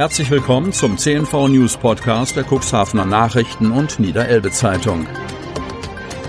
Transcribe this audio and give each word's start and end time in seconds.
Herzlich 0.00 0.30
willkommen 0.30 0.72
zum 0.72 0.96
CNV 0.96 1.48
News 1.48 1.76
Podcast 1.76 2.34
der 2.34 2.46
Cuxhavener 2.50 3.04
Nachrichten 3.04 3.70
und 3.70 4.00
Niederelbe 4.00 4.50
Zeitung. 4.50 5.06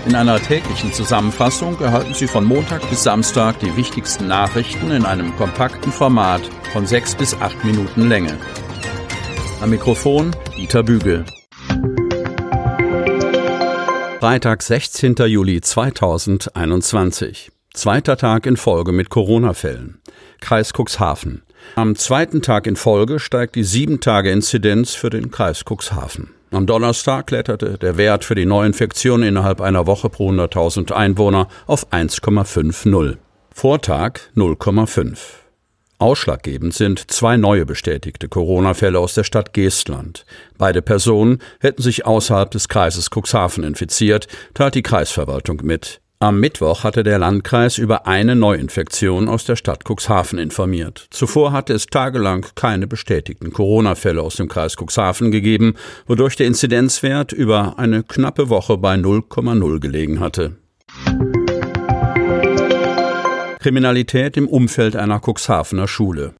In 0.04 0.14
einer 0.14 0.38
täglichen 0.38 0.92
Zusammenfassung 0.92 1.80
erhalten 1.80 2.12
Sie 2.12 2.26
von 2.26 2.44
Montag 2.44 2.86
bis 2.90 3.02
Samstag 3.02 3.60
die 3.60 3.74
wichtigsten 3.74 4.28
Nachrichten 4.28 4.90
in 4.90 5.06
einem 5.06 5.34
kompakten 5.36 5.90
Format 5.90 6.42
von 6.74 6.86
sechs 6.86 7.14
bis 7.14 7.32
acht 7.40 7.64
Minuten 7.64 8.10
Länge. 8.10 8.36
Am 9.62 9.70
Mikrofon 9.70 10.36
Dieter 10.54 10.82
Bügel. 10.82 11.24
Freitag, 14.20 14.62
16. 14.62 15.14
Juli 15.14 15.62
2021. 15.62 17.50
Zweiter 17.72 18.18
Tag 18.18 18.44
in 18.44 18.58
Folge 18.58 18.92
mit 18.92 19.08
Corona-Fällen. 19.08 20.02
Kreis 20.42 20.74
Cuxhaven. 20.74 21.40
Am 21.74 21.96
zweiten 21.96 22.42
Tag 22.42 22.66
in 22.66 22.76
Folge 22.76 23.18
steigt 23.18 23.54
die 23.56 23.64
7-Tage-Inzidenz 23.64 24.94
für 24.94 25.10
den 25.10 25.30
Kreis 25.30 25.64
Cuxhaven. 25.64 26.30
Am 26.52 26.66
Donnerstag 26.66 27.28
kletterte 27.28 27.78
der 27.78 27.96
Wert 27.96 28.26
für 28.26 28.34
die 28.34 28.44
Neuinfektion 28.44 29.22
innerhalb 29.22 29.62
einer 29.62 29.86
Woche 29.86 30.10
pro 30.10 30.30
100.000 30.30 30.92
Einwohner 30.92 31.48
auf 31.66 31.90
1,50. 31.90 33.16
Vortag 33.54 34.20
0,5. 34.36 35.16
Ausschlaggebend 35.98 36.74
sind 36.74 37.10
zwei 37.10 37.38
neue 37.38 37.64
bestätigte 37.64 38.28
Corona-Fälle 38.28 38.98
aus 38.98 39.14
der 39.14 39.24
Stadt 39.24 39.54
Geestland. 39.54 40.26
Beide 40.58 40.82
Personen 40.82 41.38
hätten 41.60 41.80
sich 41.80 42.04
außerhalb 42.04 42.50
des 42.50 42.68
Kreises 42.68 43.08
Cuxhaven 43.08 43.64
infiziert, 43.64 44.26
teilt 44.52 44.74
die 44.74 44.82
Kreisverwaltung 44.82 45.60
mit. 45.62 46.01
Am 46.22 46.38
Mittwoch 46.38 46.84
hatte 46.84 47.02
der 47.02 47.18
Landkreis 47.18 47.78
über 47.78 48.06
eine 48.06 48.36
Neuinfektion 48.36 49.28
aus 49.28 49.44
der 49.44 49.56
Stadt 49.56 49.82
Cuxhaven 49.84 50.38
informiert. 50.38 51.08
Zuvor 51.10 51.50
hatte 51.50 51.72
es 51.72 51.86
tagelang 51.86 52.46
keine 52.54 52.86
bestätigten 52.86 53.52
Corona-Fälle 53.52 54.22
aus 54.22 54.36
dem 54.36 54.46
Kreis 54.46 54.76
Cuxhaven 54.76 55.32
gegeben, 55.32 55.74
wodurch 56.06 56.36
der 56.36 56.46
Inzidenzwert 56.46 57.32
über 57.32 57.76
eine 57.76 58.04
knappe 58.04 58.50
Woche 58.50 58.78
bei 58.78 58.94
0,0 58.94 59.80
gelegen 59.80 60.20
hatte. 60.20 60.58
Kriminalität 63.58 64.36
im 64.36 64.46
Umfeld 64.46 64.94
einer 64.94 65.20
Cuxhavener 65.20 65.88
Schule. 65.88 66.34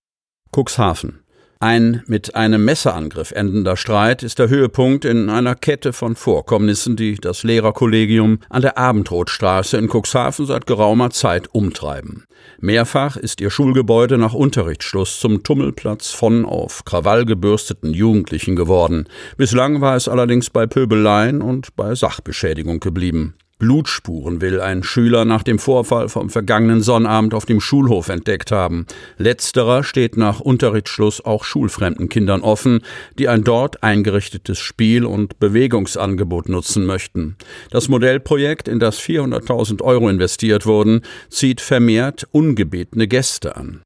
Cuxhaven. 0.56 1.21
Ein 1.62 2.02
mit 2.08 2.34
einem 2.34 2.64
Messerangriff 2.64 3.30
endender 3.30 3.76
Streit 3.76 4.24
ist 4.24 4.40
der 4.40 4.48
Höhepunkt 4.48 5.04
in 5.04 5.30
einer 5.30 5.54
Kette 5.54 5.92
von 5.92 6.16
Vorkommnissen, 6.16 6.96
die 6.96 7.14
das 7.14 7.44
Lehrerkollegium 7.44 8.40
an 8.50 8.62
der 8.62 8.78
Abendrotstraße 8.78 9.76
in 9.76 9.88
Cuxhaven 9.88 10.44
seit 10.44 10.66
geraumer 10.66 11.10
Zeit 11.10 11.54
umtreiben. 11.54 12.24
Mehrfach 12.58 13.16
ist 13.16 13.40
ihr 13.40 13.50
Schulgebäude 13.50 14.18
nach 14.18 14.34
Unterrichtsschluss 14.34 15.20
zum 15.20 15.44
Tummelplatz 15.44 16.10
von 16.10 16.44
auf 16.44 16.84
Krawall 16.84 17.26
gebürsteten 17.26 17.94
Jugendlichen 17.94 18.56
geworden. 18.56 19.06
Bislang 19.36 19.80
war 19.80 19.94
es 19.94 20.08
allerdings 20.08 20.50
bei 20.50 20.66
Pöbeleien 20.66 21.42
und 21.42 21.76
bei 21.76 21.94
Sachbeschädigung 21.94 22.80
geblieben. 22.80 23.36
Blutspuren 23.62 24.40
will 24.40 24.60
ein 24.60 24.82
Schüler 24.82 25.24
nach 25.24 25.44
dem 25.44 25.60
Vorfall 25.60 26.08
vom 26.08 26.30
vergangenen 26.30 26.82
Sonnabend 26.82 27.32
auf 27.32 27.46
dem 27.46 27.60
Schulhof 27.60 28.08
entdeckt 28.08 28.50
haben. 28.50 28.86
Letzterer 29.18 29.84
steht 29.84 30.16
nach 30.16 30.40
Unterrichtsschluss 30.40 31.24
auch 31.24 31.44
schulfremden 31.44 32.08
Kindern 32.08 32.40
offen, 32.40 32.80
die 33.20 33.28
ein 33.28 33.44
dort 33.44 33.84
eingerichtetes 33.84 34.58
Spiel- 34.58 35.04
und 35.04 35.38
Bewegungsangebot 35.38 36.48
nutzen 36.48 36.86
möchten. 36.86 37.36
Das 37.70 37.88
Modellprojekt, 37.88 38.66
in 38.66 38.80
das 38.80 38.98
400.000 38.98 39.80
Euro 39.80 40.08
investiert 40.08 40.66
wurden, 40.66 41.02
zieht 41.30 41.60
vermehrt 41.60 42.26
ungebetene 42.32 43.06
Gäste 43.06 43.54
an. 43.54 43.82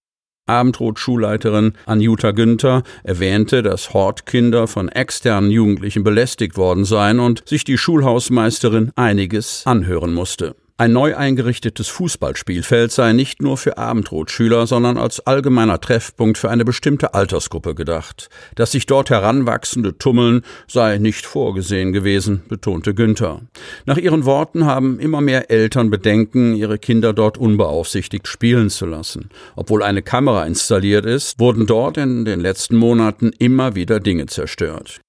Abendrot-Schulleiterin 0.46 1.72
Anjuta 1.86 2.30
Günther 2.30 2.82
erwähnte, 3.02 3.62
dass 3.62 3.92
Hortkinder 3.92 4.66
von 4.66 4.88
externen 4.88 5.50
Jugendlichen 5.50 6.04
belästigt 6.04 6.56
worden 6.56 6.84
seien 6.84 7.20
und 7.20 7.42
sich 7.46 7.64
die 7.64 7.78
Schulhausmeisterin 7.78 8.92
einiges 8.96 9.62
anhören 9.66 10.14
musste. 10.14 10.54
Ein 10.78 10.92
neu 10.92 11.16
eingerichtetes 11.16 11.88
Fußballspielfeld 11.88 12.92
sei 12.92 13.14
nicht 13.14 13.40
nur 13.40 13.56
für 13.56 13.78
Abendrotschüler, 13.78 14.66
sondern 14.66 14.98
als 14.98 15.26
allgemeiner 15.26 15.80
Treffpunkt 15.80 16.36
für 16.36 16.50
eine 16.50 16.66
bestimmte 16.66 17.14
Altersgruppe 17.14 17.74
gedacht. 17.74 18.28
Dass 18.56 18.72
sich 18.72 18.84
dort 18.84 19.08
Heranwachsende 19.08 19.96
tummeln, 19.96 20.42
sei 20.68 20.98
nicht 20.98 21.24
vorgesehen 21.24 21.94
gewesen, 21.94 22.42
betonte 22.48 22.92
Günther. 22.92 23.40
Nach 23.86 23.96
ihren 23.96 24.26
Worten 24.26 24.66
haben 24.66 25.00
immer 25.00 25.22
mehr 25.22 25.50
Eltern 25.50 25.88
Bedenken, 25.88 26.54
ihre 26.54 26.78
Kinder 26.78 27.14
dort 27.14 27.38
unbeaufsichtigt 27.38 28.28
spielen 28.28 28.68
zu 28.68 28.84
lassen. 28.84 29.30
Obwohl 29.54 29.82
eine 29.82 30.02
Kamera 30.02 30.44
installiert 30.44 31.06
ist, 31.06 31.40
wurden 31.40 31.66
dort 31.66 31.96
in 31.96 32.26
den 32.26 32.40
letzten 32.40 32.76
Monaten 32.76 33.30
immer 33.38 33.76
wieder 33.76 33.98
Dinge 33.98 34.26
zerstört. 34.26 35.00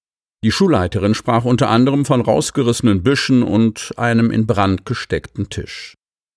Die 0.44 0.52
Schulleiterin 0.52 1.14
sprach 1.14 1.44
unter 1.44 1.68
anderem 1.68 2.04
von 2.04 2.20
rausgerissenen 2.20 3.02
Büschen 3.02 3.42
und 3.42 3.92
einem 3.96 4.30
in 4.30 4.46
Brand 4.46 4.86
gesteckten 4.86 5.48
Tisch. 5.48 5.94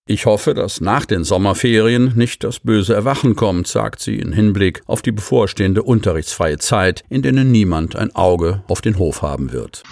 Ich 0.08 0.26
hoffe, 0.26 0.56
dass 0.56 0.82
nach 0.82 1.06
den 1.06 1.24
Sommerferien 1.24 2.14
nicht 2.16 2.44
das 2.44 2.60
böse 2.60 2.96
Erwachen 2.96 3.36
kommt, 3.36 3.68
sagt 3.68 4.02
sie 4.02 4.18
in 4.18 4.34
Hinblick 4.34 4.82
auf 4.88 5.04
die 5.04 5.12
bevorstehende 5.12 5.84
unterrichtsfreie 5.84 6.58
Zeit, 6.58 7.04
in 7.10 7.22
denen 7.22 7.52
niemand 7.52 7.96
ein 7.96 8.16
Auge 8.16 8.64
auf 8.68 8.82
den 8.82 8.98
Hof 8.98 9.22
haben 9.22 9.52
wird. 9.52 9.84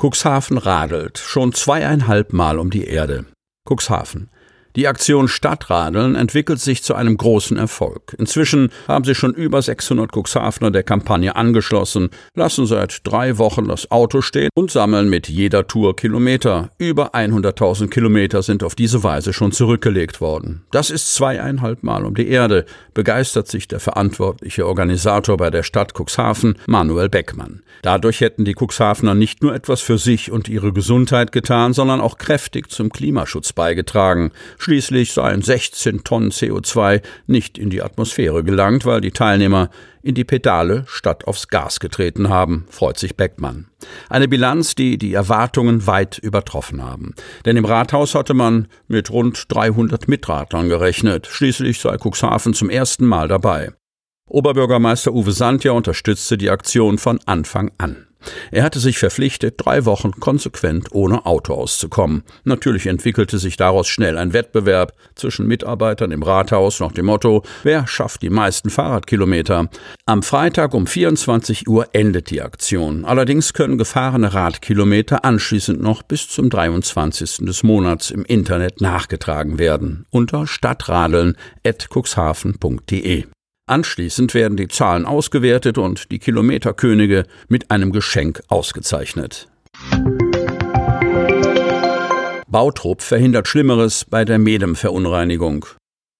Cuxhaven 0.00 0.58
radelt 0.58 1.18
schon 1.18 1.52
zweieinhalb 1.52 2.32
Mal 2.32 2.58
um 2.58 2.70
die 2.70 2.84
Erde. 2.84 3.24
Cuxhaven. 3.68 4.30
Die 4.76 4.88
Aktion 4.88 5.26
Stadtradeln 5.26 6.16
entwickelt 6.16 6.60
sich 6.60 6.82
zu 6.82 6.94
einem 6.94 7.16
großen 7.16 7.56
Erfolg. 7.56 8.14
Inzwischen 8.18 8.70
haben 8.86 9.04
sich 9.06 9.16
schon 9.16 9.32
über 9.32 9.62
600 9.62 10.12
Cuxhavener 10.14 10.70
der 10.70 10.82
Kampagne 10.82 11.34
angeschlossen, 11.34 12.10
lassen 12.34 12.66
seit 12.66 13.00
drei 13.04 13.38
Wochen 13.38 13.68
das 13.68 13.90
Auto 13.90 14.20
stehen 14.20 14.50
und 14.54 14.70
sammeln 14.70 15.08
mit 15.08 15.30
jeder 15.30 15.66
Tour 15.66 15.96
Kilometer. 15.96 16.72
Über 16.76 17.14
100.000 17.14 17.88
Kilometer 17.88 18.42
sind 18.42 18.62
auf 18.62 18.74
diese 18.74 19.02
Weise 19.02 19.32
schon 19.32 19.50
zurückgelegt 19.50 20.20
worden. 20.20 20.64
Das 20.72 20.90
ist 20.90 21.14
zweieinhalb 21.14 21.82
Mal 21.82 22.04
um 22.04 22.14
die 22.14 22.28
Erde, 22.28 22.66
begeistert 22.92 23.48
sich 23.48 23.68
der 23.68 23.80
verantwortliche 23.80 24.66
Organisator 24.66 25.38
bei 25.38 25.48
der 25.48 25.62
Stadt 25.62 25.94
Cuxhaven, 25.98 26.58
Manuel 26.66 27.08
Beckmann. 27.08 27.62
Dadurch 27.80 28.20
hätten 28.20 28.44
die 28.44 28.54
Cuxhavener 28.54 29.14
nicht 29.14 29.42
nur 29.42 29.54
etwas 29.54 29.80
für 29.80 29.96
sich 29.96 30.30
und 30.30 30.48
ihre 30.48 30.72
Gesundheit 30.72 31.32
getan, 31.32 31.72
sondern 31.72 32.00
auch 32.02 32.18
kräftig 32.18 32.70
zum 32.70 32.90
Klimaschutz 32.90 33.52
beigetragen. 33.52 34.32
Schließlich 34.66 35.12
seien 35.12 35.42
16 35.42 36.02
Tonnen 36.02 36.32
CO2 36.32 37.00
nicht 37.28 37.56
in 37.56 37.70
die 37.70 37.82
Atmosphäre 37.82 38.42
gelangt, 38.42 38.84
weil 38.84 39.00
die 39.00 39.12
Teilnehmer 39.12 39.70
in 40.02 40.16
die 40.16 40.24
Pedale 40.24 40.82
statt 40.88 41.24
aufs 41.28 41.46
Gas 41.46 41.78
getreten 41.78 42.30
haben, 42.30 42.66
freut 42.68 42.98
sich 42.98 43.14
Beckmann. 43.14 43.68
Eine 44.08 44.26
Bilanz, 44.26 44.74
die 44.74 44.98
die 44.98 45.14
Erwartungen 45.14 45.86
weit 45.86 46.18
übertroffen 46.18 46.82
haben. 46.82 47.14
Denn 47.44 47.56
im 47.56 47.64
Rathaus 47.64 48.16
hatte 48.16 48.34
man 48.34 48.66
mit 48.88 49.08
rund 49.12 49.44
300 49.54 50.08
Mitradlern 50.08 50.68
gerechnet. 50.68 51.28
Schließlich 51.28 51.78
sei 51.78 51.96
Cuxhaven 51.96 52.52
zum 52.52 52.68
ersten 52.68 53.06
Mal 53.06 53.28
dabei. 53.28 53.70
Oberbürgermeister 54.28 55.12
Uwe 55.12 55.30
Sandja 55.30 55.70
unterstützte 55.70 56.36
die 56.36 56.50
Aktion 56.50 56.98
von 56.98 57.20
Anfang 57.24 57.70
an. 57.78 58.05
Er 58.50 58.62
hatte 58.62 58.80
sich 58.80 58.98
verpflichtet, 58.98 59.54
drei 59.58 59.84
Wochen 59.84 60.12
konsequent 60.12 60.88
ohne 60.92 61.26
Auto 61.26 61.52
auszukommen. 61.54 62.22
Natürlich 62.44 62.86
entwickelte 62.86 63.38
sich 63.38 63.56
daraus 63.56 63.88
schnell 63.88 64.18
ein 64.18 64.32
Wettbewerb 64.32 64.94
zwischen 65.14 65.46
Mitarbeitern 65.46 66.10
im 66.10 66.22
Rathaus 66.22 66.80
nach 66.80 66.92
dem 66.92 67.06
Motto, 67.06 67.42
wer 67.62 67.86
schafft 67.86 68.22
die 68.22 68.30
meisten 68.30 68.70
Fahrradkilometer. 68.70 69.68
Am 70.06 70.22
Freitag 70.22 70.74
um 70.74 70.86
24 70.86 71.68
Uhr 71.68 71.88
endet 71.92 72.30
die 72.30 72.42
Aktion. 72.42 73.04
Allerdings 73.04 73.52
können 73.52 73.78
gefahrene 73.78 74.34
Radkilometer 74.34 75.24
anschließend 75.24 75.80
noch 75.80 76.02
bis 76.02 76.28
zum 76.28 76.50
23. 76.50 77.46
des 77.46 77.62
Monats 77.62 78.10
im 78.10 78.24
Internet 78.24 78.80
nachgetragen 78.80 79.58
werden 79.58 80.06
unter 80.10 80.46
stadtradeln.cuxhaven.de. 80.46 83.35
Anschließend 83.68 84.32
werden 84.32 84.56
die 84.56 84.68
Zahlen 84.68 85.04
ausgewertet 85.04 85.76
und 85.76 86.12
die 86.12 86.20
Kilometerkönige 86.20 87.24
mit 87.48 87.72
einem 87.72 87.90
Geschenk 87.90 88.40
ausgezeichnet. 88.46 89.48
Bautrupp 92.46 93.02
verhindert 93.02 93.48
Schlimmeres 93.48 94.04
bei 94.04 94.24
der 94.24 94.38
Medem-Verunreinigung. 94.38 95.66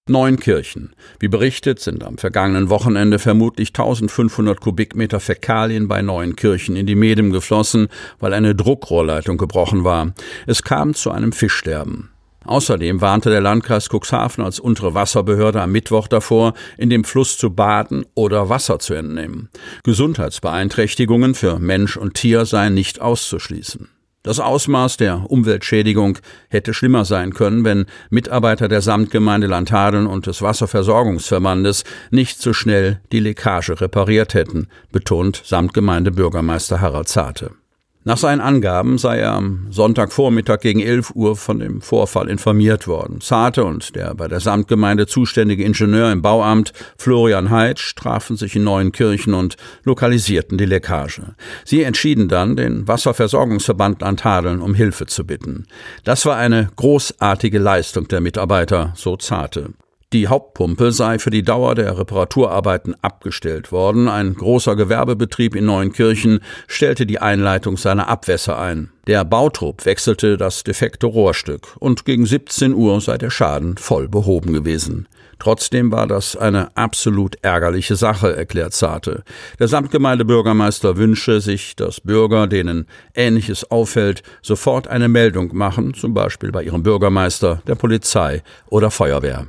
Neun 0.09 0.41
Kirchen. 0.41 0.95
Wie 1.21 1.29
berichtet, 1.29 1.79
sind 1.79 2.03
am 2.03 2.19
vergangenen 2.19 2.69
Wochenende 2.69 3.21
vermutlich 3.21 3.69
1500 3.69 4.61
Kubikmeter 4.61 5.21
Fäkalien 5.21 5.87
bei 5.87 6.03
neuen 6.03 6.35
Kirchen 6.35 6.75
in 6.75 6.87
die 6.87 6.97
Medem 6.97 7.31
geflossen, 7.31 7.89
weil 8.19 8.35
eine 8.35 8.57
Druckrohrleitung 8.57 9.39
gebrochen 9.39 9.85
war. 9.85 10.15
Es 10.49 10.65
kam 10.65 10.95
zu 10.95 11.13
einem 11.13 11.31
Fischsterben. 11.31 12.11
Außerdem 12.47 13.01
warnte 13.01 13.31
der 13.31 13.41
Landkreis 13.41 13.89
Cuxhaven 13.89 14.45
als 14.45 14.61
untere 14.61 14.95
Wasserbehörde 14.95 15.61
am 15.61 15.73
Mittwoch 15.73 16.09
davor, 16.09 16.55
in 16.79 16.91
dem 16.91 17.05
Fluss 17.05 17.37
zu 17.37 17.51
baden 17.51 18.07
oder 18.15 18.49
Wasser 18.49 18.79
zu 18.79 18.95
entnehmen. 18.95 19.49
Gesundheitsbeeinträchtigungen 19.83 21.35
für 21.35 21.59
Mensch 21.59 21.97
und 21.97 22.15
Tier 22.15 22.47
seien 22.47 22.75
nicht 22.75 23.01
auszuschließen. 23.01 23.89
Das 24.23 24.41
Ausmaß 24.41 24.97
der 24.97 25.31
Umweltschädigung 25.31 26.19
hätte 26.49 26.75
schlimmer 26.75 27.05
sein 27.05 27.33
können, 27.33 27.65
wenn 27.65 27.87
Mitarbeiter 28.11 28.67
der 28.67 28.81
Samtgemeinde 28.81 29.47
Landhadeln 29.47 30.09
und 30.09 30.27
des 30.27 30.43
Wasserversorgungsverbandes 30.43 31.85
nicht 32.11 32.41
so 32.43 32.53
schnell 32.53 33.01
die 33.13 33.21
Leckage 33.21 33.81
repariert 33.81 34.35
hätten, 34.35 34.67
betont 34.91 35.43
Samtgemeindebürgermeister 35.45 36.81
Harald 36.81 37.07
Zarte. 37.09 37.53
Nach 38.07 38.17
seinen 38.17 38.41
Angaben 38.41 38.99
sei 38.99 39.19
er 39.19 39.33
am 39.33 39.67
Sonntagvormittag 39.71 40.61
gegen 40.61 40.79
11 40.79 41.17
Uhr 41.17 41.35
von 41.35 41.59
dem 41.59 41.81
Vorfall 41.81 42.29
informiert 42.29 42.87
worden. 42.87 43.21
Zarte 43.21 43.65
und 43.65 43.97
der 43.97 44.15
bei 44.15 44.29
der 44.29 44.39
Samtgemeinde 44.39 45.09
zuständige 45.09 45.65
Ingenieur 45.65 46.13
im 46.13 46.23
Bauamt 46.23 46.73
Florian 46.97 47.51
Heitsch 47.51 47.97
trafen 47.97 48.37
sich 48.37 48.55
in 48.55 48.63
Neuenkirchen 48.63 49.35
und 49.35 49.57
lokalisierten 49.83 50.57
die 50.57 50.67
Leckage. 50.67 51.35
Sie 51.65 51.83
entschieden 51.83 52.29
dann, 52.29 52.55
den 52.55 52.87
Wasserversorgungsverband 52.87 54.05
Antadeln 54.05 54.61
um 54.61 54.75
Hilfe 54.75 55.07
zu 55.07 55.27
bitten. 55.27 55.67
Das 56.05 56.25
war 56.27 56.37
eine 56.37 56.69
großartige 56.77 57.59
Leistung 57.59 58.07
der 58.07 58.21
Mitarbeiter, 58.21 58.93
so 58.95 59.17
Zarte. 59.17 59.71
Die 60.13 60.29
Hauptpumpe 60.29 60.93
sei 60.93 61.19
für 61.19 61.31
die 61.31 61.43
Dauer 61.43 61.75
der 61.75 61.99
Reparaturarbeiten 61.99 62.95
abgestellt 63.03 63.73
worden. 63.73 64.09
Ein 64.09 64.35
großer 64.35 64.77
Gewerbebetrieb 64.77 65.57
in 65.57 65.65
Neuenkirchen 65.65 66.41
stellte 66.69 67.07
die 67.07 67.19
Einleitung 67.19 67.77
seiner 67.77 68.09
Abwässer 68.09 68.57
ein. 68.57 68.91
Der 69.09 69.25
Bautrupp 69.25 69.85
wechselte 69.85 70.37
das 70.37 70.63
defekte 70.63 71.07
Rohrstück 71.07 71.77
und 71.81 72.05
gegen 72.05 72.25
17 72.25 72.73
Uhr 72.73 73.01
sei 73.01 73.19
der 73.19 73.31
Schaden 73.31 73.79
voll 73.79 74.09
behoben 74.09 74.53
gewesen. 74.53 75.09
Trotzdem 75.41 75.91
war 75.91 76.07
das 76.07 76.37
eine 76.37 76.77
absolut 76.77 77.37
ärgerliche 77.43 77.97
Sache, 77.97 78.35
erklärt 78.35 78.75
Zarte. 78.75 79.25
Der 79.59 79.67
Samtgemeindebürgermeister 79.67 80.97
wünsche 80.97 81.41
sich, 81.41 81.75
dass 81.75 82.01
Bürger, 82.01 82.47
denen 82.47 82.87
Ähnliches 83.13 83.71
auffällt, 83.73 84.23
sofort 84.41 84.87
eine 84.87 85.09
Meldung 85.09 85.55
machen, 85.57 85.95
zum 85.95 86.15
Beispiel 86.15 86.53
bei 86.53 86.63
ihrem 86.63 86.85
Bürgermeister, 86.85 87.61
der 87.67 87.75
Polizei 87.75 88.45
oder 88.71 88.93
Feuerwehr. 88.93 89.47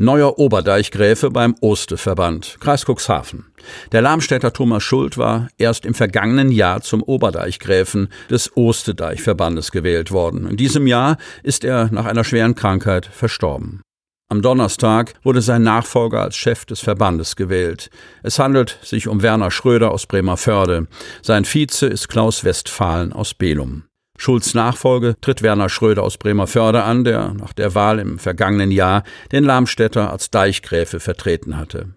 Neuer 0.00 0.38
Oberdeichgräfe 0.38 1.30
beim 1.30 1.56
Osteverband, 1.60 2.58
Kreis 2.60 2.84
Cuxhaven. 2.84 3.46
Der 3.90 4.00
Lamstädter 4.00 4.52
Thomas 4.52 4.84
Schuld 4.84 5.18
war 5.18 5.48
erst 5.58 5.84
im 5.84 5.94
vergangenen 5.94 6.52
Jahr 6.52 6.82
zum 6.82 7.02
Oberdeichgräfen 7.02 8.08
des 8.30 8.56
Ostedeichverbandes 8.56 9.72
gewählt 9.72 10.12
worden. 10.12 10.48
In 10.48 10.56
diesem 10.56 10.86
Jahr 10.86 11.16
ist 11.42 11.64
er 11.64 11.88
nach 11.90 12.04
einer 12.04 12.22
schweren 12.22 12.54
Krankheit 12.54 13.06
verstorben. 13.06 13.82
Am 14.30 14.40
Donnerstag 14.40 15.14
wurde 15.24 15.40
sein 15.40 15.62
Nachfolger 15.62 16.22
als 16.22 16.36
Chef 16.36 16.64
des 16.64 16.80
Verbandes 16.80 17.34
gewählt. 17.34 17.90
Es 18.22 18.38
handelt 18.38 18.78
sich 18.82 19.08
um 19.08 19.22
Werner 19.22 19.50
Schröder 19.50 19.90
aus 19.90 20.06
Bremerförde. 20.06 20.86
Sein 21.22 21.44
Vize 21.44 21.86
ist 21.86 22.08
Klaus 22.08 22.44
Westphalen 22.44 23.12
aus 23.12 23.34
Belum. 23.34 23.87
Schulz 24.18 24.52
Nachfolge 24.52 25.14
tritt 25.20 25.42
Werner 25.42 25.68
Schröder 25.68 26.02
aus 26.02 26.18
Bremerförde 26.18 26.82
an, 26.82 27.04
der 27.04 27.32
nach 27.34 27.52
der 27.52 27.74
Wahl 27.74 28.00
im 28.00 28.18
vergangenen 28.18 28.72
Jahr 28.72 29.04
den 29.32 29.44
Lamstädter 29.44 30.10
als 30.10 30.30
Deichgräfe 30.30 31.00
vertreten 31.00 31.56
hatte. 31.56 31.94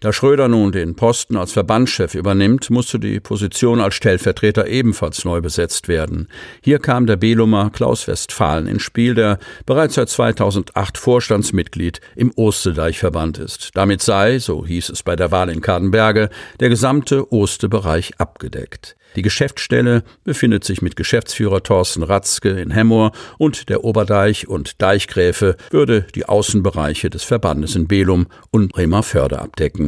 Da 0.00 0.12
Schröder 0.12 0.46
nun 0.46 0.70
den 0.70 0.94
Posten 0.94 1.36
als 1.36 1.50
Verbandschef 1.50 2.14
übernimmt, 2.14 2.70
musste 2.70 3.00
die 3.00 3.18
Position 3.18 3.80
als 3.80 3.96
Stellvertreter 3.96 4.68
ebenfalls 4.68 5.24
neu 5.24 5.40
besetzt 5.40 5.88
werden. 5.88 6.28
Hier 6.62 6.78
kam 6.78 7.08
der 7.08 7.16
Belumer 7.16 7.70
Klaus 7.70 8.06
Westphalen 8.06 8.68
ins 8.68 8.82
Spiel, 8.82 9.16
der 9.16 9.40
bereits 9.66 9.96
seit 9.96 10.08
2008 10.08 10.98
Vorstandsmitglied 10.98 12.00
im 12.14 12.30
Ostedeichverband 12.36 13.38
ist. 13.38 13.70
Damit 13.74 14.00
sei, 14.00 14.38
so 14.38 14.64
hieß 14.64 14.90
es 14.90 15.02
bei 15.02 15.16
der 15.16 15.32
Wahl 15.32 15.50
in 15.50 15.62
Kadenberge, 15.62 16.30
der 16.60 16.68
gesamte 16.68 17.32
Ostebereich 17.32 18.20
abgedeckt. 18.20 18.94
Die 19.16 19.22
Geschäftsstelle 19.22 20.04
befindet 20.22 20.64
sich 20.64 20.82
mit 20.82 20.94
Geschäftsführer 20.94 21.62
Thorsten 21.62 22.02
Ratzke 22.02 22.50
in 22.50 22.70
Hemmoor 22.70 23.12
und 23.38 23.68
der 23.68 23.82
Oberdeich 23.82 24.46
und 24.46 24.80
Deichgräfe 24.80 25.56
würde 25.70 26.06
die 26.14 26.26
Außenbereiche 26.26 27.10
des 27.10 27.24
Verbandes 27.24 27.74
in 27.74 27.88
Belum 27.88 28.26
und 28.50 28.72
Bremerförde 28.72 29.40
abdecken. 29.40 29.87